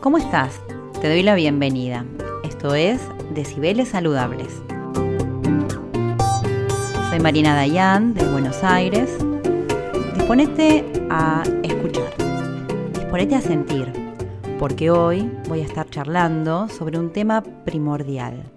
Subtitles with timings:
[0.00, 0.60] ¿cómo estás?
[1.00, 2.04] Te doy la bienvenida.
[2.42, 3.00] Esto es
[3.34, 4.48] Decibeles Saludables.
[7.10, 9.10] Soy Marina Dayan de Buenos Aires.
[10.14, 12.12] Disponete a escuchar.
[12.94, 13.92] Disponete a sentir,
[14.58, 18.50] porque hoy voy a estar charlando sobre un tema primordial.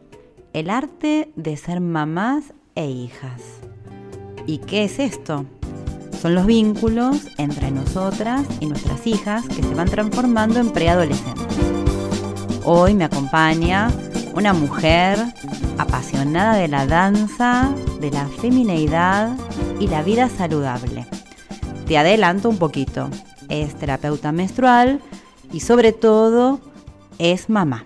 [0.53, 3.59] El arte de ser mamás e hijas.
[4.47, 5.45] ¿Y qué es esto?
[6.21, 11.57] Son los vínculos entre nosotras y nuestras hijas que se van transformando en preadolescentes.
[12.63, 13.89] Hoy me acompaña
[14.35, 15.17] una mujer
[15.79, 19.35] apasionada de la danza, de la femineidad
[19.79, 21.07] y la vida saludable.
[21.87, 23.09] Te adelanto un poquito.
[23.49, 25.01] Es terapeuta menstrual
[25.51, 26.61] y sobre todo
[27.17, 27.83] es mamá.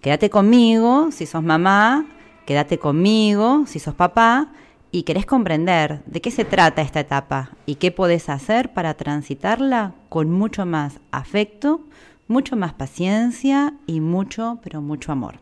[0.00, 2.06] Quédate conmigo si sos mamá,
[2.46, 4.52] quédate conmigo si sos papá
[4.94, 9.94] y querés comprender de qué se trata esta etapa y qué podés hacer para transitarla
[10.10, 11.80] con mucho más afecto,
[12.28, 15.40] mucho más paciencia y mucho, pero mucho amor.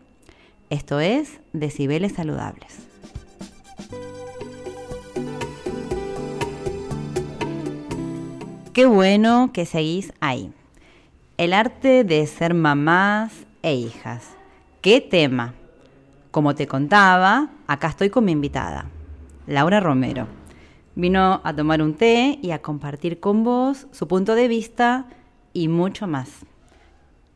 [0.71, 2.79] Esto es Decibeles Saludables.
[8.73, 10.53] Qué bueno que seguís ahí.
[11.39, 14.29] El arte de ser mamás e hijas.
[14.81, 15.55] ¿Qué tema?
[16.31, 18.89] Como te contaba, acá estoy con mi invitada.
[19.47, 20.27] Laura Romero.
[20.95, 25.07] Vino a tomar un té y a compartir con vos su punto de vista
[25.53, 26.45] y mucho más.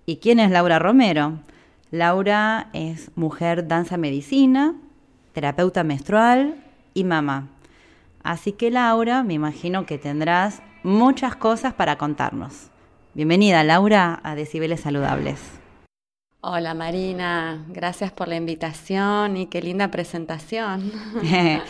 [0.06, 1.38] ¿Y quién es Laura Romero?
[1.90, 4.74] Laura es mujer danza medicina,
[5.32, 6.56] terapeuta menstrual
[6.92, 7.48] y mamá.
[8.22, 12.70] Así que Laura, me imagino que tendrás muchas cosas para contarnos.
[13.14, 15.40] Bienvenida Laura a Decibeles Saludables.
[16.40, 20.92] Hola Marina, gracias por la invitación y qué linda presentación.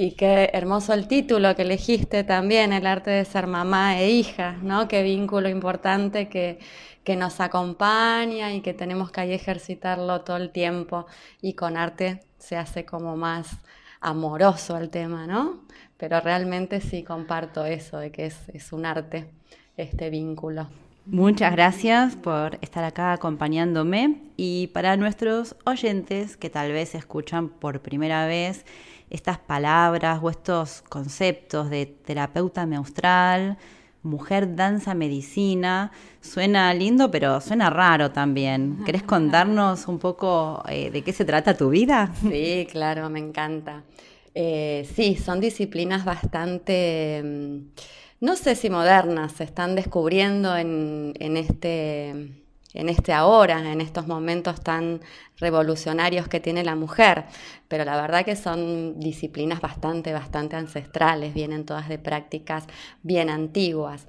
[0.00, 4.56] y qué hermoso el título que elegiste también, el arte de ser mamá e hija,
[4.62, 4.86] ¿no?
[4.86, 6.60] Qué vínculo importante que,
[7.02, 11.06] que nos acompaña y que tenemos que ahí ejercitarlo todo el tiempo
[11.42, 13.48] y con arte se hace como más
[14.00, 15.64] amoroso el tema, ¿no?
[15.96, 19.28] Pero realmente sí comparto eso de que es, es un arte
[19.76, 20.68] este vínculo.
[21.06, 27.80] Muchas gracias por estar acá acompañándome y para nuestros oyentes que tal vez escuchan por
[27.80, 28.64] primera vez
[29.10, 33.58] estas palabras o estos conceptos de terapeuta menstrual,
[34.02, 38.78] mujer danza medicina, suena lindo pero suena raro también.
[38.86, 42.12] ¿Querés contarnos un poco eh, de qué se trata tu vida?
[42.22, 43.82] Sí, claro, me encanta.
[44.34, 47.22] Eh, sí, son disciplinas bastante...
[47.24, 47.58] Mm,
[48.20, 52.42] no sé si modernas, se están descubriendo en, este,
[52.78, 55.00] en este ahora, en estos momentos tan
[55.38, 57.24] revolucionarios que tiene la mujer,
[57.66, 62.66] pero la verdad que son disciplinas bastante, bastante ancestrales, vienen todas de prácticas
[63.02, 64.06] bien antiguas.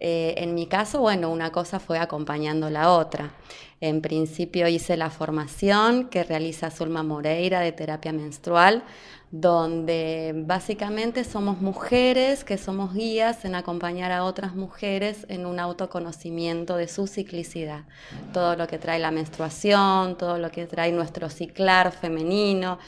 [0.00, 3.32] Eh, en mi caso, bueno, una cosa fue acompañando la otra.
[3.80, 8.84] En principio hice la formación que realiza Zulma Moreira de terapia menstrual,
[9.30, 16.76] donde básicamente somos mujeres que somos guías en acompañar a otras mujeres en un autoconocimiento
[16.76, 17.84] de su ciclicidad.
[18.32, 22.78] Todo lo que trae la menstruación, todo lo que trae nuestro ciclar femenino,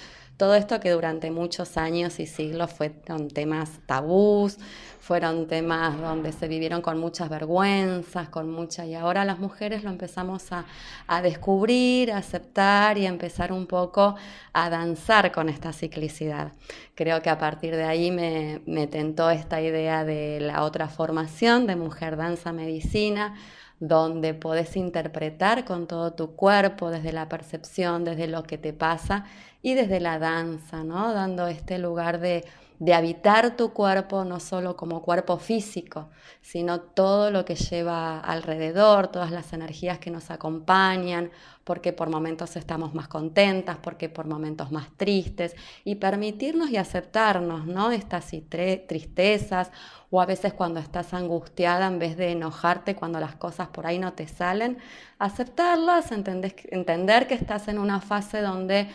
[0.43, 4.59] todo esto que durante muchos años y siglos fueron temas tabús,
[4.99, 9.91] fueron temas donde se vivieron con muchas vergüenzas, con mucha, y ahora las mujeres lo
[9.91, 10.65] empezamos a,
[11.23, 14.17] descubrir, a aceptar y a empezar un poco
[14.53, 16.51] a danzar con esta ciclicidad.
[16.97, 21.69] Creo que a partir de ahí me, me tentó esta idea de la otra formación
[21.69, 23.37] de mujer danza medicina
[23.79, 29.25] donde podés interpretar con todo tu cuerpo, desde la percepción, desde lo que te pasa
[29.63, 31.15] y desde la danza, ¿no?
[31.15, 32.45] Dando este lugar de,
[32.83, 39.07] de habitar tu cuerpo no solo como cuerpo físico, sino todo lo que lleva alrededor,
[39.07, 41.31] todas las energías que nos acompañan,
[41.63, 45.55] porque por momentos estamos más contentas, porque por momentos más tristes,
[45.85, 47.93] y permitirnos y aceptarnos, ¿no?
[47.93, 48.33] Estas
[48.89, 49.71] tristezas,
[50.11, 54.01] o a veces cuando estás angustiada, en vez de enojarte cuando las cosas por ahí
[54.01, 54.79] no te salen,
[55.21, 58.89] aceptarlas, entender, entender que estás en una fase donde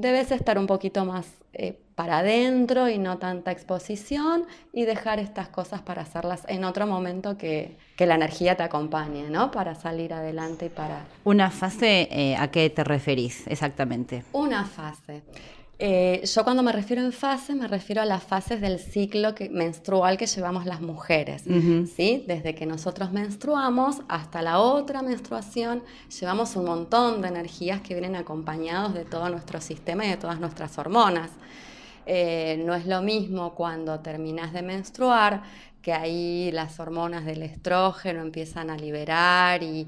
[0.00, 4.44] debes estar un poquito más eh, para adentro y no tanta exposición
[4.74, 9.50] y dejar estas cosas para hacerlas en otro momento que, la energía te acompañe, ¿no?
[9.50, 11.06] Para salir adelante y para...
[11.24, 14.22] Una fase, eh, ¿a qué te referís exactamente?
[14.32, 15.22] Una fase.
[15.78, 20.16] Eh, yo cuando me refiero en fase, me refiero a las fases del ciclo menstrual
[20.16, 21.42] que llevamos las mujeres.
[21.94, 22.24] ¿sí?
[22.26, 25.82] Desde que nosotros menstruamos hasta la otra menstruación,
[26.18, 30.40] llevamos un montón de energías que vienen acompañados de todo nuestro sistema y de todas
[30.40, 31.30] nuestras hormonas.
[32.06, 35.42] Eh, no es lo mismo cuando terminas de menstruar
[35.82, 39.86] que ahí las hormonas del estrógeno empiezan a liberar y,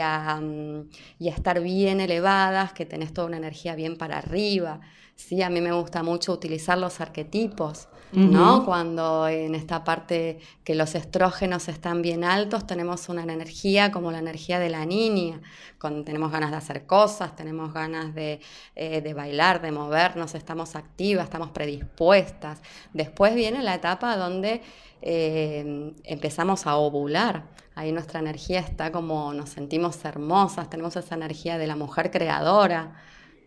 [0.00, 0.88] a, mm,
[1.18, 4.80] y a estar bien elevadas, que tenés toda una energía bien para arriba.
[5.20, 8.64] Sí, a mí me gusta mucho utilizar los arquetipos, ¿no?
[8.64, 14.18] Cuando en esta parte que los estrógenos están bien altos, tenemos una energía como la
[14.18, 15.42] energía de la niña,
[15.78, 18.40] cuando tenemos ganas de hacer cosas, tenemos ganas de,
[18.74, 22.62] eh, de bailar, de movernos, estamos activas, estamos predispuestas.
[22.94, 24.62] Después viene la etapa donde
[25.02, 27.44] eh, empezamos a ovular.
[27.74, 32.96] Ahí nuestra energía está como nos sentimos hermosas, tenemos esa energía de la mujer creadora.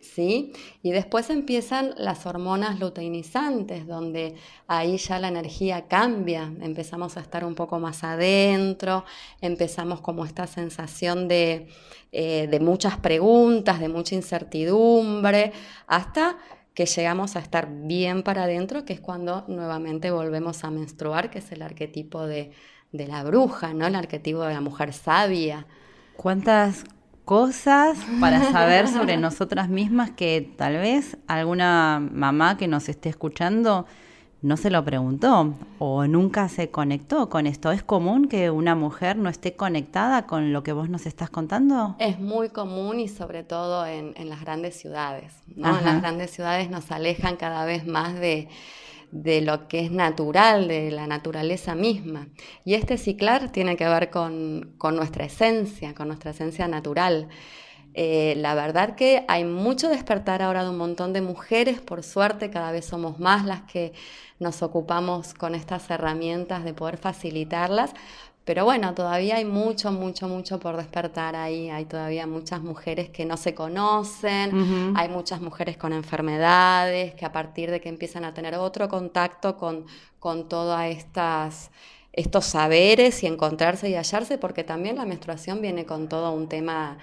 [0.03, 0.53] ¿Sí?
[0.81, 4.35] Y después empiezan las hormonas luteinizantes, donde
[4.67, 9.05] ahí ya la energía cambia, empezamos a estar un poco más adentro,
[9.41, 11.67] empezamos como esta sensación de,
[12.11, 15.53] eh, de muchas preguntas, de mucha incertidumbre,
[15.87, 16.37] hasta
[16.73, 21.39] que llegamos a estar bien para adentro, que es cuando nuevamente volvemos a menstruar, que
[21.39, 22.51] es el arquetipo de,
[22.91, 23.85] de la bruja, ¿no?
[23.85, 25.67] El arquetipo de la mujer sabia.
[26.15, 26.85] ¿Cuántas
[27.25, 33.85] cosas para saber sobre nosotras mismas que tal vez alguna mamá que nos esté escuchando
[34.43, 37.71] no se lo preguntó o nunca se conectó con esto.
[37.71, 41.95] ¿Es común que una mujer no esté conectada con lo que vos nos estás contando?
[41.97, 45.33] Es muy común y sobre todo en, las grandes ciudades.
[45.55, 45.79] ¿no?
[45.79, 48.49] En las grandes ciudades nos alejan cada vez más de,
[49.13, 52.29] de lo que es natural, de la naturaleza misma.
[52.65, 57.29] Y este ciclar tiene que ver con, nuestra esencia, con nuestra esencia natural.
[57.93, 62.49] Eh, la verdad que hay mucho despertar ahora de un montón de mujeres, por suerte
[62.49, 63.93] cada vez somos más las que
[64.39, 67.93] nos ocupamos con estas herramientas de poder facilitarlas,
[68.45, 71.69] pero bueno, todavía hay mucho, mucho, mucho por despertar ahí.
[71.69, 77.31] Hay todavía muchas mujeres que no se conocen, hay muchas mujeres con enfermedades que a
[77.31, 79.85] partir de que empiezan a tener otro contacto con,
[80.19, 81.71] con todas estas
[82.13, 86.99] estos saberes y encontrarse y hallarse, porque también la menstruación viene con todo un tema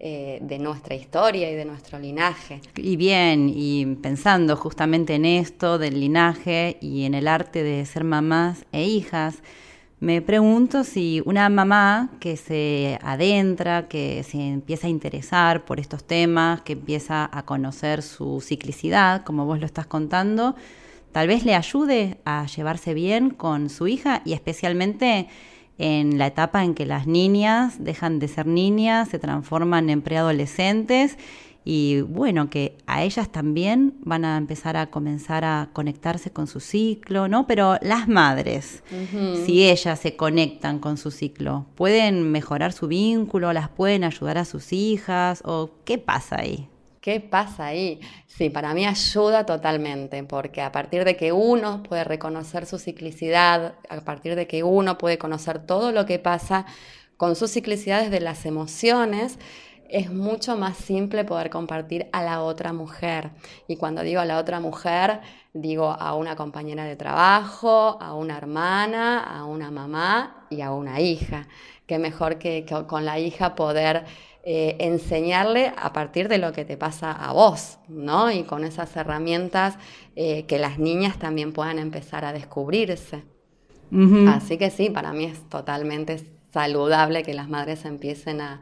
[0.00, 2.60] eh, de nuestra historia y de nuestro linaje.
[2.76, 8.04] Y bien, y pensando justamente en esto del linaje y en el arte de ser
[8.04, 9.36] mamás e hijas,
[10.04, 16.04] me pregunto si una mamá que se adentra, que se empieza a interesar por estos
[16.04, 20.56] temas, que empieza a conocer su ciclicidad, como vos lo estás contando,
[21.12, 25.28] tal vez le ayude a llevarse bien con su hija y especialmente
[25.78, 31.16] en la etapa en que las niñas dejan de ser niñas, se transforman en preadolescentes
[31.64, 36.60] y bueno, que a ellas también van a empezar a comenzar a conectarse con su
[36.60, 37.46] ciclo, ¿no?
[37.46, 38.82] Pero las madres,
[39.46, 43.52] si ellas se conectan con su ciclo, ¿pueden mejorar su vínculo?
[43.54, 45.42] ¿Las pueden ayudar a sus hijas?
[45.46, 46.68] ¿O qué pasa ahí?
[47.00, 48.00] ¿Qué pasa ahí?
[48.26, 53.74] Sí, para mí ayuda totalmente, porque a partir de que uno puede reconocer su ciclicidad,
[53.88, 56.66] a partir de que uno puede conocer todo lo que pasa
[57.16, 59.38] con sus ciclicidades de las emociones,
[59.88, 63.30] es mucho más simple poder compartir a la otra mujer.
[63.68, 65.20] Y cuando digo a la otra mujer,
[65.52, 71.00] digo a una compañera de trabajo, a una hermana, a una mamá y a una
[71.00, 71.48] hija.
[71.86, 74.04] Qué mejor que, con la hija poder
[74.42, 78.30] eh, enseñarle a partir de lo que te pasa a vos, ¿no?
[78.30, 79.78] Y con esas herramientas
[80.16, 83.22] eh, que las niñas también puedan empezar a descubrirse.
[84.28, 86.20] Así que sí, para mí es totalmente
[86.52, 88.60] saludable que las madres empiecen a,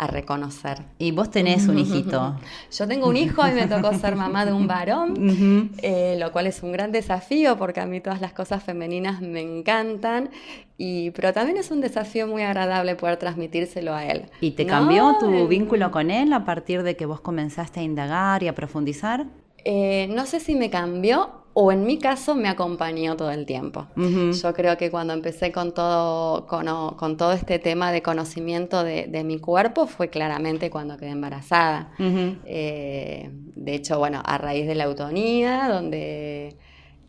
[0.00, 0.78] a reconocer.
[0.98, 2.34] Y vos tenés un hijito.
[2.72, 6.46] Yo tengo un hijo y me tocó ser mamá de un varón, eh, lo cual
[6.46, 10.30] es un gran desafío porque a mí todas las cosas femeninas me encantan,
[10.78, 14.30] y, pero también es un desafío muy agradable poder transmitírselo a él.
[14.40, 18.42] ¿Y te cambió tu vínculo con él a partir de que vos comenzaste a indagar
[18.42, 19.26] y a profundizar?
[19.64, 23.86] Eh, no sé si me cambió o en mi caso me acompañó todo el tiempo.
[23.96, 29.38] Yo creo que cuando empecé con todo, con, todo este tema de conocimiento de, mi
[29.38, 31.92] cuerpo fue claramente cuando quedé embarazada.
[31.98, 36.56] Eh, de hecho, bueno, a raíz de la autonía, donde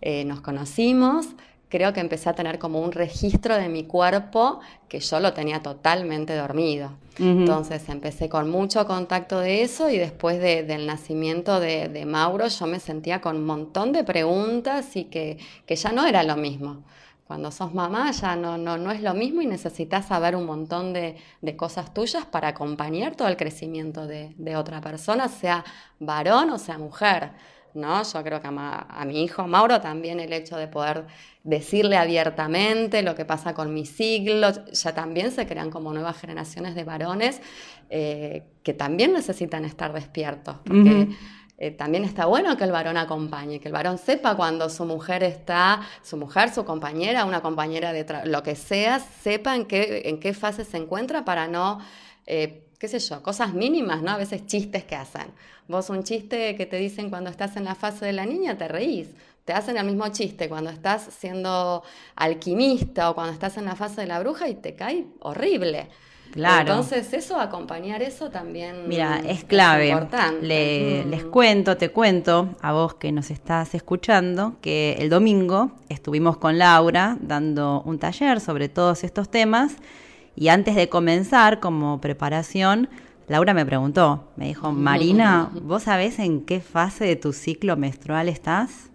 [0.01, 1.27] eh, nos conocimos,
[1.71, 4.59] creo que empecé a tener como un registro de mi cuerpo
[4.89, 6.91] que yo lo tenía totalmente dormido.
[7.17, 12.79] Entonces empecé con mucho contacto de eso y después del nacimiento de, Mauro yo me
[12.79, 15.37] sentía con un montón de preguntas y que,
[15.67, 16.83] ya no era lo mismo.
[17.25, 20.93] Cuando sos mamá ya no, no, no es lo mismo y necesitas saber un montón
[20.93, 21.15] de,
[21.55, 25.63] cosas tuyas para acompañar todo el crecimiento de, de otra persona, sea
[25.99, 27.31] varón o sea mujer.
[27.73, 28.03] ¿No?
[28.03, 31.05] Yo creo que a, mi hijo Mauro también el hecho de poder
[31.43, 36.75] decirle abiertamente lo que pasa con mi siglo, ya también se crean como nuevas generaciones
[36.75, 37.41] de varones
[37.89, 41.09] eh, que también necesitan estar despiertos, porque
[41.57, 45.23] eh, también está bueno que el varón acompañe, que el varón sepa cuando su mujer
[45.23, 50.19] está, su mujer, su compañera, una compañera de lo que sea, sepa en qué, en
[50.19, 51.77] qué fase se encuentra para no,
[52.31, 54.11] eh, qué sé yo, cosas mínimas, ¿no?
[54.11, 55.27] A veces chistes que hacen.
[55.67, 58.67] Vos un chiste que te dicen cuando estás en la fase de la niña, te
[58.67, 59.09] reís
[59.45, 61.83] te hacen el mismo chiste cuando estás siendo
[62.15, 65.87] alquimista o cuando estás en la fase de la bruja y te cae horrible.
[66.31, 66.61] Claro.
[66.61, 68.87] Entonces, eso, acompañar eso también.
[68.87, 69.89] Mira, es clave.
[69.89, 71.03] importante.
[71.05, 71.09] Mm.
[71.09, 76.57] Les cuento, te cuento a vos que nos estás escuchando que el domingo estuvimos con
[76.57, 79.75] Laura dando un taller sobre todos estos temas
[80.35, 82.89] y antes de comenzar, como preparación,
[83.27, 88.29] Laura me preguntó, me dijo, Marina, ¿vos sabés en qué fase de tu ciclo menstrual
[88.29, 88.91] estás?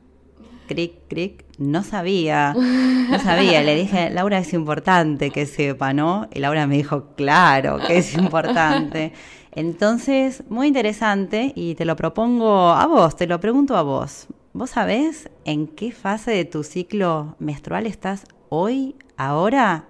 [0.67, 3.63] cric, cric, no sabía, no sabía.
[3.63, 6.29] Le dije, Laura, es importante que sepa, ¿no?
[6.35, 9.13] Y Laura me dijo, claro, que es importante.
[9.53, 14.27] Entonces, muy interesante y te lo propongo a vos, te lo pregunto a vos.
[14.53, 19.87] ¿Vos sabés en qué fase de tu ciclo menstrual estás hoy, ahora?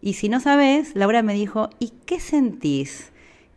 [0.00, 3.12] Y si no sabés, Laura me dijo, ¿y qué sentís?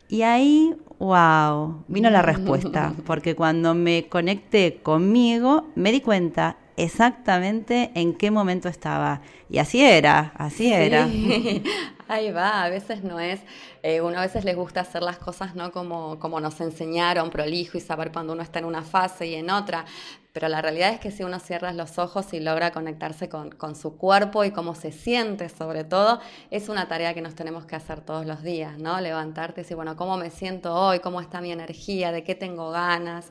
[0.09, 7.91] Y ahí Wow, vino la respuesta, porque cuando me conecté conmigo me di cuenta exactamente
[7.95, 9.21] en qué momento estaba.
[9.49, 11.07] Y así era, así era.
[12.07, 13.39] Ahí va, a veces no es,
[13.83, 17.77] eh, uno a veces les gusta hacer las cosas no como, como nos enseñaron, prolijo
[17.77, 19.85] y saber cuando uno está en una fase y en otra,
[20.33, 23.97] pero la realidad es que si uno cierra los ojos y logra conectarse con, su
[23.97, 28.01] cuerpo y cómo se siente sobre todo, es una tarea que nos tenemos que hacer
[28.01, 28.99] todos los días, ¿no?
[29.01, 30.99] Levantarte y decir, bueno, ¿cómo me siento hoy?
[30.99, 32.11] ¿Cómo está mi energía?
[32.11, 33.29] ¿De qué tengo ganas?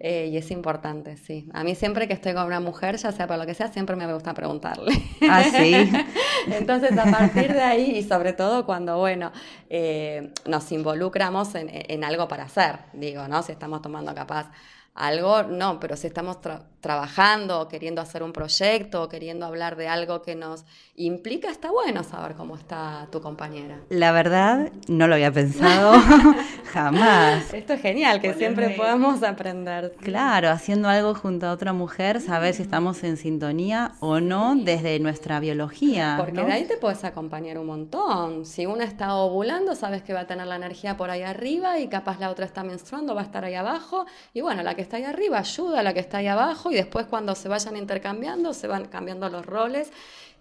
[0.00, 1.48] Eh, y es importante, sí.
[1.52, 3.94] A mí siempre que estoy con una mujer, ya sea por lo que sea, siempre
[3.96, 4.92] me gusta preguntarle.
[5.28, 5.74] Ah, sí.
[6.52, 9.30] Entonces, a partir de ahí, y sobre todo cuando, bueno,
[9.70, 13.42] eh, nos involucramos en, en, algo para hacer, digo, ¿no?
[13.42, 14.50] Si estamos tomando capaz
[14.94, 16.38] algo, no, pero si estamos
[16.82, 21.70] trabajando o queriendo hacer un proyecto o queriendo hablar de algo que nos implica, está
[21.70, 23.80] bueno saber cómo está tu compañera.
[23.88, 25.94] La verdad, no lo había pensado
[26.72, 27.54] jamás.
[27.54, 29.94] Esto es genial, que siempre podamos aprender.
[30.00, 34.98] Claro, haciendo algo junto a otra mujer, saber si estamos en sintonía o no desde
[34.98, 36.16] nuestra biología.
[36.18, 38.44] Porque de ahí te puedes acompañar un montón.
[38.44, 41.88] Si una está ovulando, sabes que va a tener la energía por ahí arriba y
[41.88, 44.04] capaz la otra está menstruando, va a estar ahí abajo.
[44.34, 46.74] Y bueno, la que está ahí arriba ayuda a la que está ahí abajo y
[46.74, 49.90] después cuando se vayan intercambiando, se van cambiando los roles.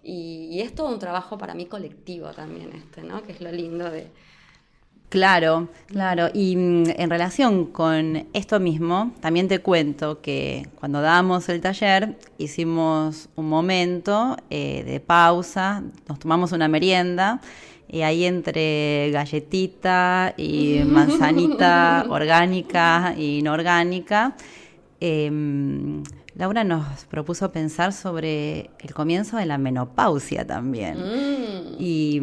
[0.04, 3.22] Y, es todo un trabajo para mí colectivo también este, ¿no?
[3.24, 4.08] Que es lo lindo de...
[5.10, 6.30] Claro, claro.
[6.34, 12.18] Y mm, en relación con esto mismo, también te cuento que cuando dábamos el taller
[12.38, 17.42] hicimos un momento eh, de pausa, nos tomamos una merienda
[17.92, 24.34] y ahí entre galletita y manzanita orgánica e inorgánica,
[25.02, 26.02] em,
[26.36, 30.98] Laura nos propuso pensar sobre el comienzo de la menopausia también.
[30.98, 31.76] Mm.
[31.78, 32.22] Y,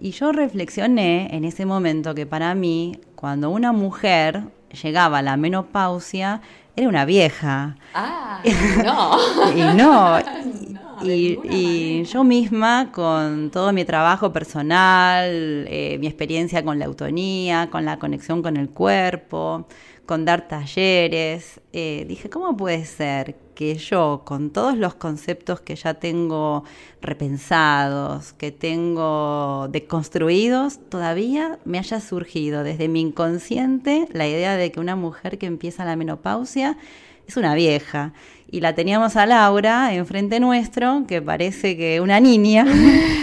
[0.00, 4.44] y, yo reflexioné en ese momento que para mí, cuando una mujer
[4.82, 6.40] llegaba a la menopausia,
[6.74, 7.76] era una vieja.
[7.92, 8.40] Ah,
[8.84, 9.52] no.
[9.54, 10.18] y no.
[10.70, 17.84] Y, yo misma, con todo mi trabajo personal, eh, mi experiencia con la autonía, con
[17.84, 19.66] la conexión con el cuerpo,
[20.06, 25.76] con dar talleres, eh, dije, ¿cómo puede ser que yo, con todos los conceptos que
[25.76, 26.64] ya tengo
[27.02, 34.80] repensados, que tengo deconstruidos, todavía me haya surgido desde mi inconsciente la idea de que
[34.80, 36.78] una mujer que empieza la menopausia
[37.26, 38.14] es una vieja?
[38.50, 42.66] Y la teníamos a Laura enfrente nuestro, que parece que una niña,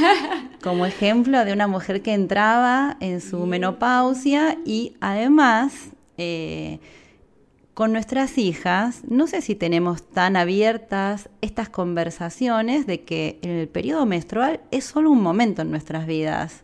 [0.63, 5.73] como ejemplo de una mujer que entraba en su menopausia y además
[6.17, 6.79] eh,
[7.73, 14.05] con nuestras hijas, no sé si tenemos tan abiertas estas conversaciones de que el periodo
[14.05, 16.63] menstrual es solo un momento en nuestras vidas.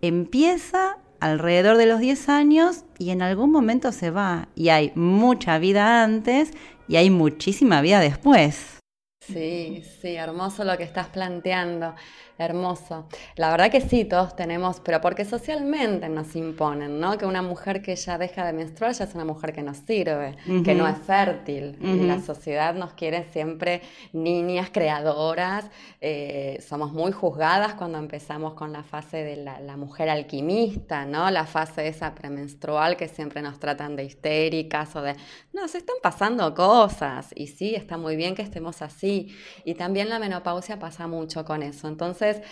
[0.00, 5.58] Empieza alrededor de los 10 años y en algún momento se va y hay mucha
[5.58, 6.52] vida antes
[6.88, 8.78] y hay muchísima vida después.
[9.20, 11.94] Sí, sí, hermoso lo que estás planteando.
[12.36, 13.06] Hermoso.
[13.36, 17.16] La verdad que sí, todos tenemos, pero porque socialmente nos imponen, ¿no?
[17.16, 20.36] Que una mujer que ya deja de menstruar ya es una mujer que no sirve,
[20.64, 21.78] que no es fértil.
[22.08, 25.66] La sociedad nos quiere siempre niñas creadoras.
[26.00, 31.30] Eh, somos muy juzgadas cuando empezamos con la fase de la, mujer alquimista, ¿no?
[31.30, 35.14] La fase esa premenstrual que siempre nos tratan de histéricas o de,
[35.52, 37.30] no, se están pasando cosas.
[37.36, 39.34] Y sí, está muy bien que estemos así.
[39.64, 41.86] Y también la menopausia pasa mucho con eso.
[41.86, 42.42] Entonces, entonces,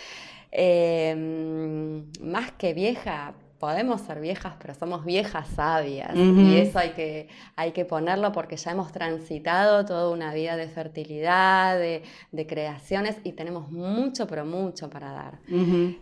[0.51, 6.13] em, más que vieja, podemos ser viejas, pero somos viejas sabias.
[6.13, 10.67] Y eso hay que, hay que ponerlo porque ya hemos transitado toda una vida de
[10.67, 12.03] fertilidad, de,
[12.45, 15.39] creaciones y tenemos mucho, pero mucho para dar.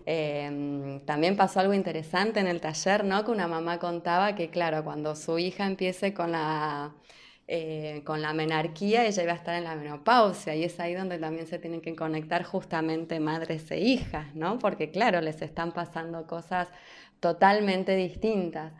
[0.08, 3.24] Em, también pasó algo interesante en el taller, ¿no?
[3.24, 6.94] Que una mamá contaba que, claro, cuando su hija empiece con la
[7.54, 11.18] eh, con la menarquía, ella iba a estar en la menopausia y es ahí donde
[11.18, 14.58] también se tienen que conectar justamente madres e hijas, ¿no?
[14.58, 16.70] Porque claro, les están pasando cosas
[17.20, 18.72] totalmente distintas.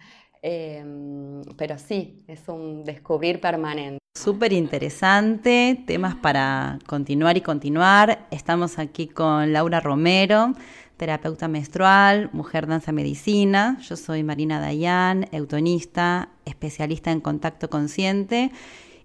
[0.42, 4.00] Em, pero sí, es un descubrir permanente.
[4.18, 8.26] Súper interesante, temas para continuar y continuar.
[8.32, 10.54] Estamos aquí con Laura Romero
[11.02, 13.80] terapeuta menstrual, mujer danza medicina.
[13.82, 18.52] Yo soy Marina Dayan, eutonista, especialista en contacto consciente.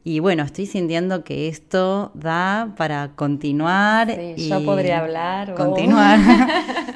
[0.05, 4.15] Y bueno, estoy sintiendo que esto da para continuar.
[4.37, 5.55] Sí, yo podría hablar.
[5.55, 6.19] Continuar.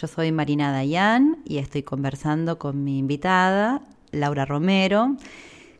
[0.00, 3.82] Yo soy Marina Dayan y estoy conversando con mi invitada,
[4.12, 5.16] Laura Romero.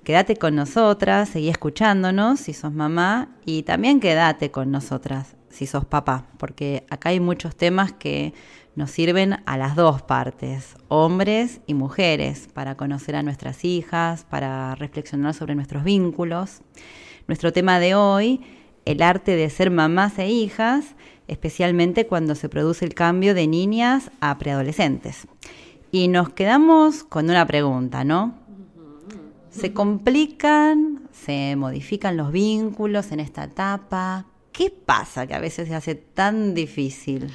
[0.02, 5.84] Quédate con nosotras, seguí escuchándonos si sos mamá y también quédate con nosotras si sos
[5.84, 8.34] papá, porque acá hay muchos temas que
[8.74, 14.74] nos sirven a las dos partes, hombres y mujeres, para conocer a nuestras hijas, para
[14.74, 16.62] reflexionar sobre nuestros vínculos.
[17.28, 18.40] Nuestro tema de hoy,
[18.84, 20.96] el arte de ser mamás e hijas,
[21.28, 25.28] especialmente cuando se produce el cambio de niñas a preadolescentes.
[25.92, 28.34] Y nos quedamos con una pregunta, ¿no?
[29.50, 34.26] ¿Se complican, se modifican los vínculos en esta etapa?
[34.52, 37.30] ¿Qué pasa que a veces se hace tan difícil?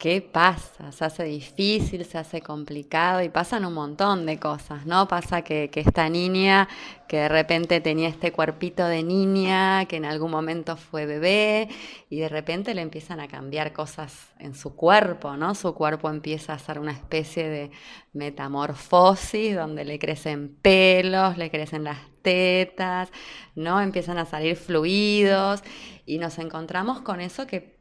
[0.00, 0.92] ¿Qué pasa?
[0.92, 5.06] Se hace difícil, se hace complicado y pasan un montón de cosas, ¿no?
[5.06, 6.68] Pasa que, esta niña
[7.06, 11.68] que de repente tenía este cuerpito de niña, que en algún momento fue bebé,
[12.08, 15.54] y de repente le empiezan a cambiar cosas en su cuerpo, ¿no?
[15.54, 17.70] Su cuerpo empieza a ser una especie de
[18.14, 23.10] metamorfosis donde le crecen pelos, le crecen las tetas,
[23.54, 23.82] ¿no?
[23.82, 25.62] Empiezan a salir fluidos
[26.06, 27.78] y nos encontramos con eso que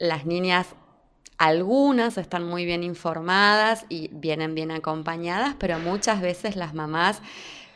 [0.00, 0.74] las niñas
[1.40, 7.22] algunas están muy bien informadas y vienen bien acompañadas, pero muchas veces las mamás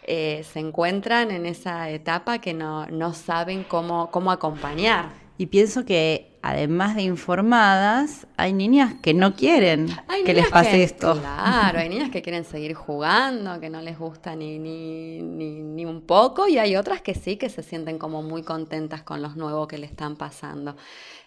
[0.02, 5.08] eh, se encuentran en esa etapa que no, saben cómo, cómo acompañar.
[5.38, 9.88] Y pienso que además de informadas, hay niñas que no quieren
[10.26, 11.18] que les pase esto.
[11.18, 15.86] Claro, hay niñas que quieren seguir jugando, que no les gusta ni, ni, ni, ni,
[15.86, 19.36] un poco, y hay otras que sí, que se sienten como muy contentas con los
[19.36, 20.76] nuevos que le están pasando.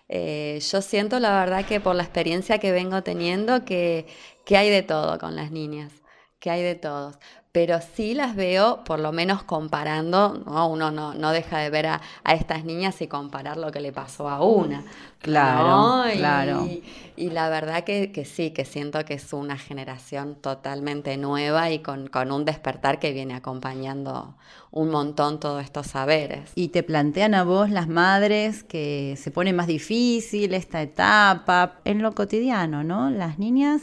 [0.09, 4.05] Eh, yo siento la verdad que por la experiencia que vengo teniendo que,
[4.45, 5.91] que hay de todo con las niñas,
[6.39, 7.17] que hay de todos
[7.57, 10.67] pero sí las veo, por lo menos comparando, ¿no?
[10.67, 13.91] uno no, no deja de ver a, a, estas niñas y comparar lo que le
[13.91, 14.83] pasó a una.
[15.17, 16.69] Claro, claro.
[17.15, 21.79] Y la verdad que, que, sí, que siento que es una generación totalmente nueva y
[21.79, 24.35] con, con, un despertar que viene acompañando
[24.69, 26.51] un montón todos estos saberes.
[26.53, 32.03] Y te plantean a vos las madres que se pone más difícil esta etapa en
[32.03, 33.09] lo cotidiano, ¿no?
[33.09, 33.81] Las niñas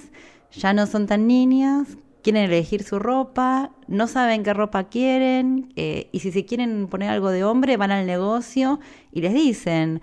[0.53, 1.89] ya no son tan niñas,
[2.25, 7.11] quieren elegir su ropa, no saben qué ropa quieren, eh, y si se quieren poner
[7.11, 8.81] algo de hombre, van al negocio
[9.13, 10.01] y les dicen,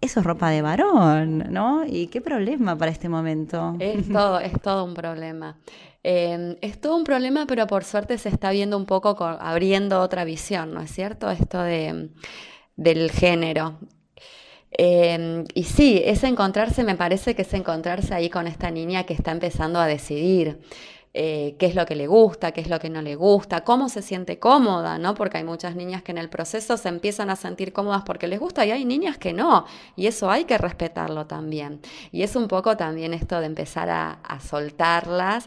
[0.00, 1.84] eso es ropa de varón, ¿no?
[1.86, 3.74] ¿Y qué problema para este momento?
[3.80, 5.56] Es todo, es todo un problema.
[6.04, 10.24] Eh, es todo un problema, pero por suerte se está viendo un poco abriendo otra
[10.24, 11.30] visión, ¿no es cierto?
[11.30, 12.10] Esto de,
[12.76, 13.78] del género.
[14.76, 19.14] Eh, y sí, es encontrarse, me parece que es encontrarse ahí con esta niña que
[19.14, 20.60] está empezando a decidir.
[21.16, 23.88] Eh, qué es lo que le gusta, qué es lo que no le gusta, cómo
[23.88, 25.14] se siente cómoda, ¿no?
[25.14, 28.40] Porque hay muchas niñas que en el proceso se empiezan a sentir cómodas porque les
[28.40, 31.80] gusta y hay niñas que no, y eso hay que respetarlo también.
[32.10, 35.46] Y es un poco también esto de empezar a, soltarlas.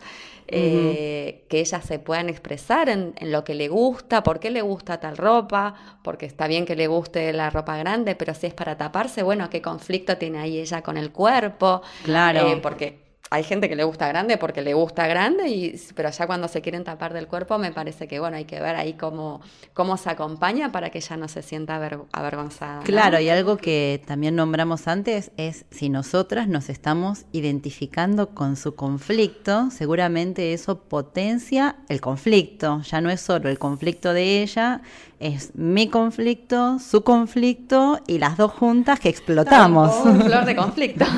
[0.49, 4.97] Eh, que ellas se puedan expresar en, lo que le gusta, por qué le gusta
[4.97, 8.77] tal ropa, porque está bien que le guste la ropa grande, pero si es para
[8.77, 11.81] taparse, bueno, qué conflicto tiene ahí ella con el cuerpo.
[12.05, 12.47] Claro.
[12.47, 16.27] Eh, porque hay gente que le gusta grande porque le gusta grande, y, pero ya
[16.27, 19.41] cuando se quieren tapar del cuerpo me parece que bueno, hay que ver ahí cómo,
[19.73, 21.75] cómo se acompaña para que ella no se sienta
[22.11, 22.83] avergonzada.
[22.83, 28.75] Claro, y algo que también nombramos antes es si nosotras nos estamos identificando con su
[28.75, 34.81] conflicto, seguramente eso potencia el conflicto, ya no es solo el conflicto de ella,
[35.19, 39.95] es mi conflicto, su conflicto y las dos juntas que explotamos.
[40.05, 41.05] Un flor de conflicto.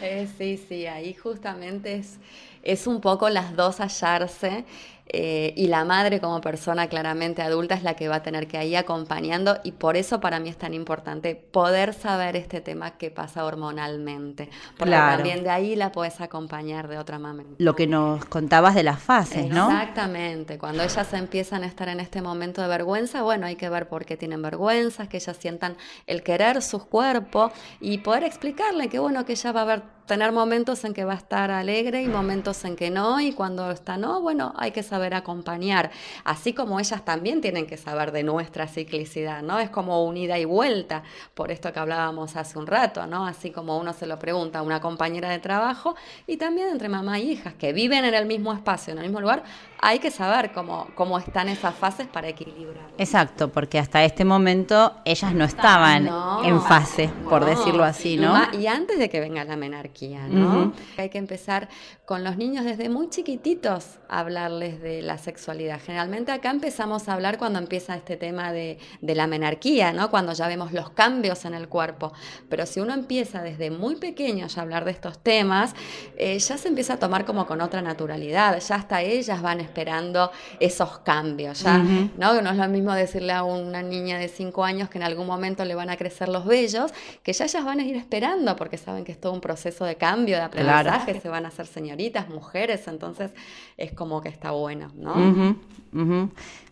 [0.00, 2.18] Eh, sí, sí, ahí justamente es,
[2.62, 4.64] es un poco las dos hallarse
[5.08, 8.64] eh, y la madre como persona claramente adulta es la que va a tener que
[8.66, 13.10] ir acompañando y por eso para mí es tan importante poder saber este tema que
[13.10, 17.48] pasa hormonalmente, porque también de ahí la puedes acompañar de otra manera.
[17.58, 19.70] Lo que nos contabas de las fases, ¿no?
[19.70, 23.88] Exactamente, cuando ellas empiezan a estar en este momento de vergüenza, bueno, hay que ver
[23.88, 28.98] por qué tienen vergüenza, que ellas sientan el querer sus cuerpos y poder explicarle que
[28.98, 32.08] bueno, que ella va a haber tener momentos en que va a estar alegre y
[32.08, 35.90] momentos en que no, y cuando está no, bueno, hay que saber acompañar,
[36.24, 39.58] así como ellas también tienen que saber de nuestra ciclicidad, ¿no?
[39.58, 41.02] Es como unida y vuelta,
[41.34, 43.26] por esto que hablábamos hace un rato, ¿no?
[43.26, 47.18] Así como uno se lo pregunta a una compañera de trabajo y también entre mamá
[47.18, 49.42] y hijas que viven en el mismo espacio, en el mismo lugar,
[49.80, 52.86] hay que saber cómo, cómo están esas fases para equilibrar.
[52.98, 56.08] Exacto, porque hasta este momento ellas no estaban
[56.44, 58.34] en fase, por decirlo así, ¿no?
[58.58, 59.95] Y antes de que venga la menarquía,
[60.28, 60.72] ¿no?
[60.96, 61.68] Hay que empezar
[62.04, 65.80] con los niños desde muy chiquititos a hablarles de la sexualidad.
[65.84, 70.10] Generalmente acá empezamos a hablar cuando empieza este tema de, la menarquía, ¿no?
[70.10, 72.12] Cuando ya vemos los cambios en el cuerpo.
[72.48, 75.74] Pero si uno empieza desde muy pequeño a hablar de estos temas,
[76.16, 78.60] eh, ya se empieza a tomar como con otra naturalidad.
[78.60, 80.30] Ya hasta ellas van esperando
[80.60, 81.78] esos cambios, ¿ya?
[81.78, 82.40] ¿no?
[82.42, 85.64] No es lo mismo decirle a una niña de 5 años que en algún momento
[85.64, 89.04] le van a crecer los vellos, que ya ellas van a ir esperando porque saben
[89.04, 92.86] que es todo un proceso de cambio, de aprendizaje, se van a hacer señoritas, mujeres,
[92.88, 93.32] entonces
[93.76, 95.56] es como que está bueno, ¿no?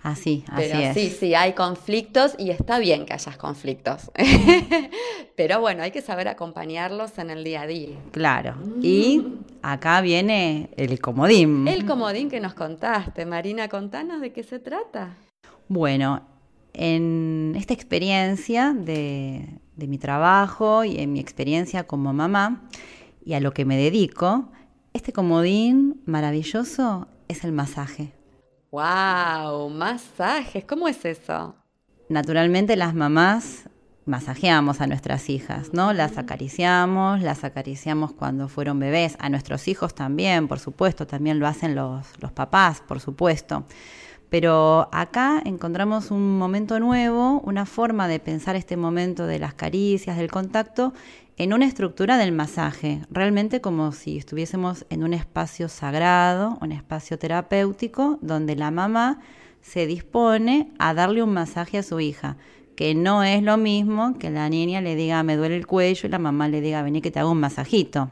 [0.03, 4.11] Así, así Pero Sí, sí, hay conflictos y está bien que hayas conflictos.
[5.37, 7.97] Pero bueno, hay que saber acompañarlos en el día a día.
[8.13, 8.55] Claro.
[8.83, 9.23] Y
[9.63, 11.67] acá viene el comodín.
[11.67, 13.25] El comodín que nos contaste.
[13.25, 15.17] Marina, contanos de qué se trata.
[15.69, 16.23] Bueno,
[16.75, 22.63] en esta experiencia de, de mi trabajo y en mi experiencia como mamá
[23.25, 24.51] y a lo que me dedico,
[24.93, 28.13] este comodín maravilloso es el masaje.
[28.71, 29.71] ¡Wow!
[29.71, 31.55] Masajes, ¿cómo es eso?
[32.09, 33.69] Naturalmente las mamás
[34.07, 35.93] masajeamos a nuestras hijas, ¿no?
[35.93, 41.47] Las acariciamos, las acariciamos cuando fueron bebés, a nuestros hijos también, por supuesto, también lo
[41.47, 43.65] hacen los, los papás, por supuesto.
[44.29, 50.17] Pero acá encontramos un momento nuevo, una forma de pensar este momento de las caricias,
[50.17, 50.93] del contacto,
[51.37, 57.19] en una estructura del masaje, realmente como si estuviésemos en un espacio sagrado, un espacio
[57.19, 59.19] terapéutico, donde la mamá
[59.61, 62.37] se dispone a darle un masaje a su hija,
[62.77, 66.11] que no es lo mismo que la niña le diga me duele el cuello y
[66.11, 68.11] la mamá le diga vení que te hago un masajito.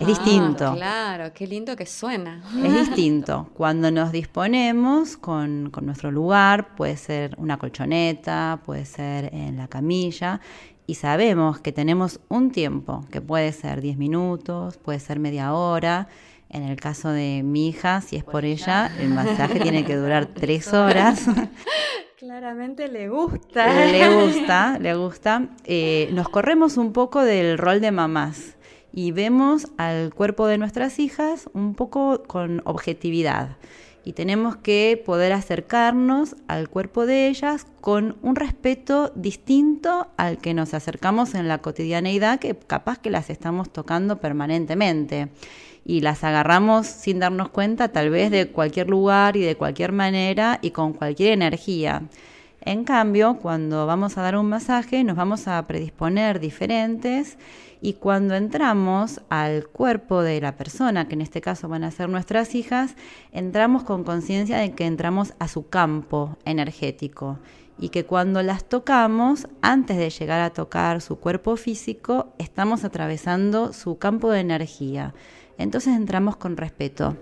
[0.00, 0.74] es distinto.
[0.74, 2.42] Claro, qué lindo que suena.
[2.64, 3.50] Es distinto.
[3.54, 9.68] Cuando nos disponemos con, con, nuestro lugar, puede ser una colchoneta, puede ser en la
[9.68, 10.40] camilla,
[10.86, 16.08] y sabemos que tenemos un tiempo, que puede ser 10 minutos, puede ser media hora.
[16.50, 20.26] En el caso de mi hija, si es por ella, el masaje tiene que durar
[20.34, 21.26] tres horas.
[22.18, 23.86] Claramente le gusta.
[23.86, 25.48] Le gusta, le gusta.
[25.64, 28.56] Eh, nos corremos un poco del rol de mamás
[28.92, 33.56] y vemos al cuerpo de nuestras hijas un poco con objetividad
[34.04, 40.54] y tenemos que poder acercarnos al cuerpo de ellas con un respeto distinto al que
[40.54, 45.28] nos acercamos en la cotidianeidad, que capaz que las estamos tocando permanentemente
[45.84, 50.58] y las agarramos sin darnos cuenta tal vez de cualquier lugar y de cualquier manera
[50.62, 52.02] y con cualquier energía.
[52.60, 57.36] En cambio, cuando vamos a dar un masaje, nos vamos a predisponer diferentes
[57.84, 62.08] y cuando entramos al cuerpo de la persona, que en este caso van a ser
[62.08, 62.96] nuestras hijas,
[63.30, 67.38] entramos con conciencia de que entramos a su campo energético
[67.78, 73.74] y que cuando las tocamos, antes de llegar a tocar su cuerpo físico, estamos atravesando
[73.74, 75.12] su campo de energía.
[75.58, 77.18] Entonces entramos con respeto.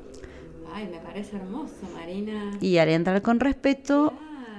[0.72, 2.52] Ay, me parece hermoso, Marina.
[2.60, 4.12] Y al entrar con respeto,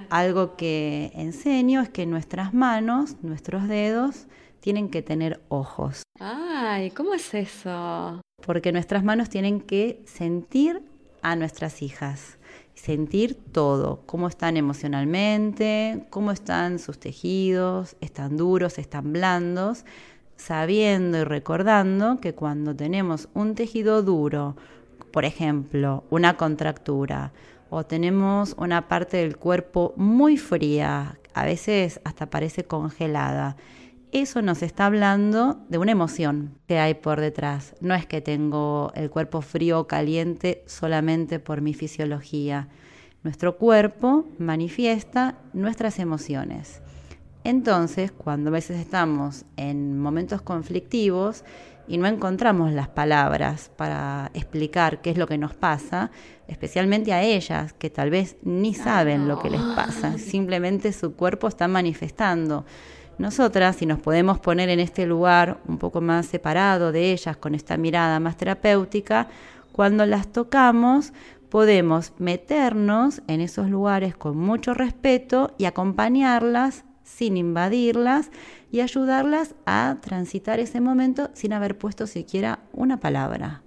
[0.09, 4.27] algo que enseño es que nuestras manos, nuestros dedos,
[4.63, 6.03] tienen que tener ojos.
[6.21, 8.21] Ay, ¿cómo es eso?
[8.45, 10.81] Porque nuestras manos tienen que sentir
[11.21, 12.37] a nuestras hijas,
[12.73, 19.83] sentir todo, cómo están emocionalmente, cómo están sus tejidos, están duros, están blandos,
[20.37, 24.55] sabiendo y recordando que cuando tenemos un tejido duro,
[25.11, 27.33] por ejemplo, una contractura,
[27.69, 33.57] o tenemos una parte del cuerpo muy fría, a veces hasta parece congelada.
[34.13, 37.73] Eso nos está hablando de una emoción que hay por detrás.
[37.81, 42.67] No es que tengo el cuerpo frío o caliente solamente por mi fisiología.
[43.23, 46.83] Nuestro cuerpo manifiesta nuestras emociones.
[47.43, 51.43] Entonces, cuando a veces estamos en momentos conflictivos,
[51.87, 56.11] y no encontramos las palabras para explicar qué es lo que nos pasa,
[56.47, 61.47] especialmente a ellas, que tal vez ni saben lo que les pasa, simplemente su cuerpo
[61.47, 62.65] está manifestando.
[63.17, 67.55] Nosotras, si nos podemos poner en este lugar un poco más separado de ellas, con
[67.55, 69.27] esta mirada más terapéutica,
[69.71, 71.13] cuando las tocamos,
[71.49, 78.31] podemos meternos en esos lugares con mucho respeto y acompañarlas sin invadirlas
[78.71, 83.61] y ayudarlas a transitar ese momento sin haber puesto siquiera una palabra.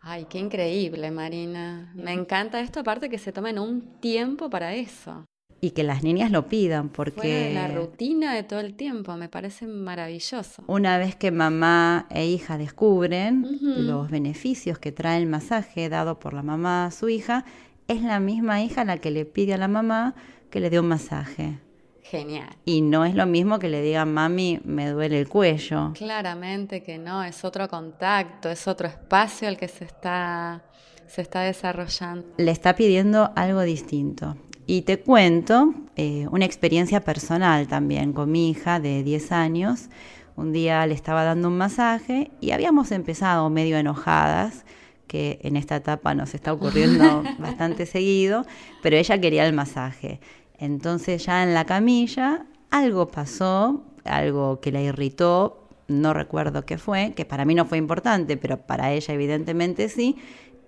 [0.00, 1.92] Ay, qué increíble, Marina.
[1.94, 5.24] Me encanta esto, aparte que se tomen un tiempo para eso.
[5.60, 7.52] Y que las niñas lo pidan, porque...
[7.52, 10.62] la rutina de todo el tiempo, me parece maravilloso.
[10.68, 16.32] Una vez que mamá e hija descubren los beneficios que trae el masaje dado por
[16.32, 17.44] la mamá a su hija,
[17.88, 20.14] es la misma hija la que le pide a la mamá
[20.50, 21.58] que le dé un masaje.
[22.02, 22.48] Genial.
[22.64, 25.92] Y no es lo mismo que le digan, mami, me duele el cuello.
[25.94, 30.62] Claramente que no, es otro contacto, es otro espacio el que se está,
[31.06, 32.26] se está desarrollando.
[32.38, 34.36] Le está pidiendo algo distinto.
[34.70, 39.88] Y te cuento eh, una experiencia personal también con mi hija de 10 años.
[40.36, 44.66] Un día le estaba dando un masaje y habíamos empezado medio enojadas,
[45.06, 48.44] que en esta etapa nos está ocurriendo bastante seguido,
[48.82, 50.20] pero ella quería el masaje.
[50.58, 57.14] Entonces ya en la camilla algo pasó, algo que la irritó, no recuerdo qué fue,
[57.16, 60.16] que para mí no fue importante, pero para ella evidentemente sí,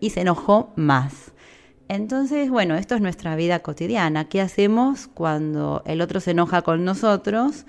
[0.00, 1.32] y se enojó más.
[1.90, 4.28] Entonces, bueno, esto es nuestra vida cotidiana.
[4.28, 7.66] ¿Qué hacemos cuando el otro se enoja con nosotros?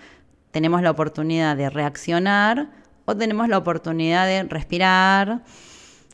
[0.51, 2.69] Tenemos la oportunidad de reaccionar
[3.05, 5.41] o tenemos la oportunidad de respirar,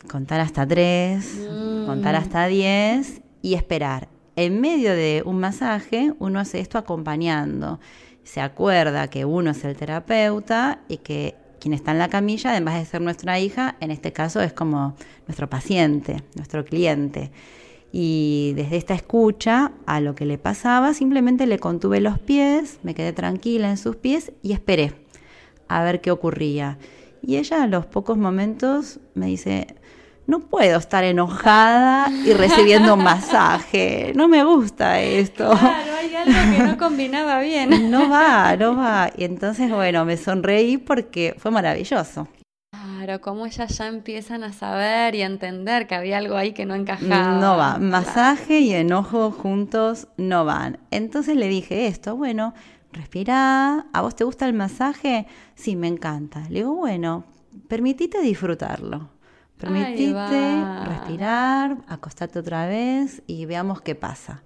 [0.09, 1.37] contar hasta tres,
[1.85, 2.17] contar mm.
[2.17, 7.81] hasta diez y esperar en medio de un masaje uno hace esto acompañando.
[8.23, 12.75] Se acuerda que uno es el terapeuta y que quien está en la camilla, además
[12.75, 17.31] de ser nuestra hija, en este caso es como nuestro paciente, nuestro cliente.
[17.91, 22.93] Y desde esta escucha a lo que le pasaba, simplemente le contuve los pies, me
[22.93, 24.93] quedé tranquila en sus pies y esperé
[25.67, 26.77] a ver qué ocurría.
[27.21, 29.67] Y ella a los pocos momentos me dice,
[30.27, 34.11] no puedo estar enojada y recibiendo un masaje.
[34.15, 35.49] No me gusta esto.
[35.49, 37.89] Claro, hay algo que no combinaba bien.
[37.89, 39.09] No va, no va.
[39.17, 42.27] Y entonces, bueno, me sonreí porque fue maravilloso.
[42.83, 46.65] Claro, como ellas ya empiezan a saber y a entender que había algo ahí que
[46.65, 47.39] no encajaba.
[47.39, 50.79] No va, masaje y enojo juntos no van.
[50.91, 52.53] Entonces le dije esto, bueno,
[52.91, 55.27] respira, ¿a vos te gusta el masaje?
[55.55, 56.41] Sí, me encanta.
[56.49, 57.23] Le digo, bueno,
[57.67, 59.09] permitite disfrutarlo.
[59.57, 64.43] Permitite respirar, acostarte otra vez y veamos qué pasa.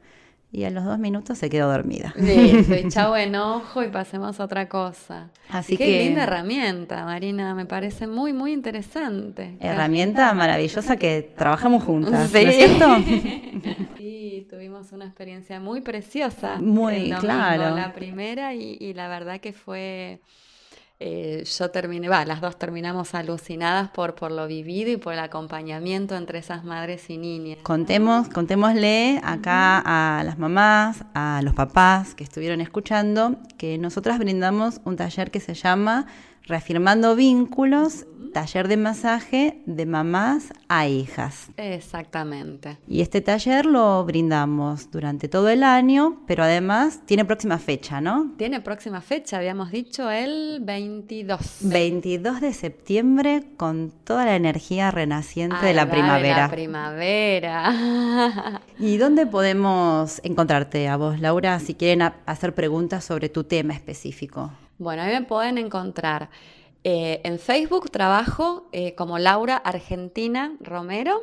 [0.54, 2.14] Y a los dos minutos se quedó dormida.
[2.18, 5.30] Listo, y chau enojo y pasemos a otra cosa.
[5.50, 9.56] Así qué que, linda herramienta, Marina, me parece muy, muy interesante.
[9.62, 12.98] Herramienta maravillosa que trabajamos juntas, ¿no es cierto?
[13.98, 16.58] Sí, tuvimos una experiencia muy preciosa.
[16.60, 17.76] Muy, claro.
[17.76, 20.22] La primera y la verdad que fue
[21.04, 25.20] eh, yo terminé, va, las dos terminamos alucinadas por, por lo vivido y por el
[25.20, 27.58] acompañamiento entre esas madres y niñas.
[27.64, 34.80] Contemos, contémosle acá a las mamás, a los papás que estuvieron escuchando, que nosotras brindamos
[34.86, 36.06] un taller que se llama
[36.46, 41.50] reafirmando vínculos taller de masaje de mamás a hijas.
[41.58, 42.78] Exactamente.
[42.88, 48.34] Y este taller lo brindamos durante todo el año, pero además tiene próxima fecha, ¿no?
[48.38, 51.40] Tiene próxima fecha, habíamos dicho el 22.
[51.62, 56.38] 22 de septiembre con toda la energía renaciente de la primavera.
[56.38, 58.62] la primavera.
[58.80, 64.52] ¿Y dónde podemos encontrarte a vos, Laura, si quieren hacer preguntas sobre tu tema específico?
[64.82, 66.32] Bueno, ahí me pueden encontrar
[66.84, 71.22] eh, en Facebook trabajo eh, como Laura Argentina Romero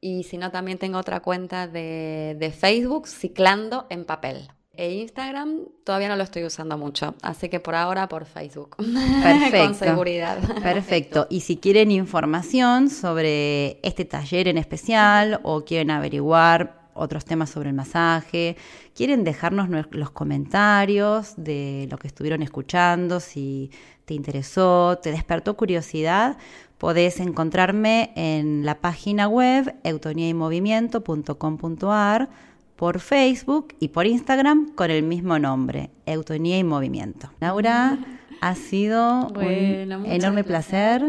[0.00, 4.48] y si no también tengo otra cuenta de, Facebook, Ciclando en Papel.
[4.72, 8.74] E Instagram todavía no lo estoy usando mucho, así que por ahora por Facebook.
[9.22, 9.58] Perfecto.
[9.58, 10.38] Con seguridad.
[10.60, 11.28] Perfecto.
[11.30, 17.70] Y si quieren información sobre este taller en especial o quieren averiguar otros temas sobre
[17.70, 18.56] el masaje,
[18.94, 23.70] quieren dejarnos los comentarios de lo que estuvieron escuchando, si
[24.04, 26.36] te interesó, te despertó curiosidad,
[26.78, 32.30] podés encontrarme en la página web eutoniaymovimiento.com.ar
[32.76, 37.30] por Facebook y por Instagram con el mismo nombre, Eutonía y Movimiento.
[37.40, 37.98] Laura,
[38.40, 41.02] ha sido un enorme placer.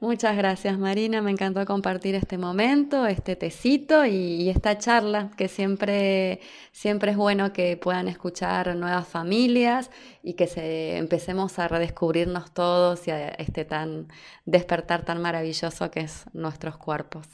[0.00, 1.20] Muchas gracias, Marina.
[1.20, 6.40] Me encantó compartir este momento, este tecito y, esta charla, que siempre,
[6.72, 9.90] siempre es bueno que puedan escuchar nuevas familias
[10.22, 14.08] y que se, empecemos a redescubrirnos todos y a este tan
[14.46, 17.26] despertar tan maravilloso que es nuestros cuerpos.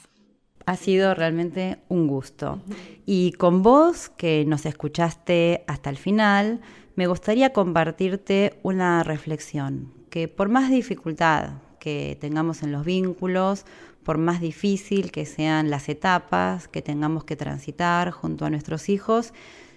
[0.65, 2.61] Ha sido realmente un gusto.
[3.05, 6.59] Y con vos, que nos escuchaste hasta el final,
[6.97, 13.65] me gustaría compartirte una reflexión, que por más dificultad que tengamos en los vínculos,
[14.01, 19.31] por más difícil que sean las etapas que tengamos que transitar junto a nuestros hijos,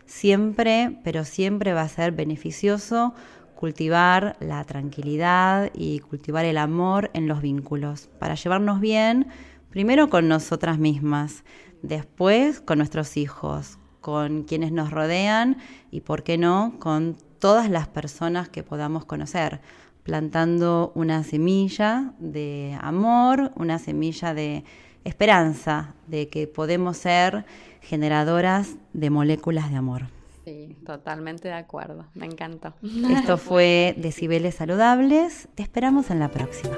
[0.06, 3.12] siempre, pero siempre va a ser beneficioso
[3.54, 9.26] cultivar la tranquilidad y cultivar el amor en los vínculos, para llevarnos bien,
[9.68, 11.44] primero con nosotras mismas,
[11.82, 15.58] después con nuestros hijos, con quienes nos rodean
[15.90, 19.60] y, por qué no, con todas las personas que podamos conocer,
[20.02, 24.64] plantando una semilla de amor, una semilla de
[25.04, 27.44] esperanza, de que podemos ser
[27.80, 30.02] generadoras de moléculas de amor.
[30.44, 32.74] Sí, totalmente de acuerdo, me encantó.
[33.10, 36.76] Esto fue Decibeles Saludables, te esperamos en la próxima.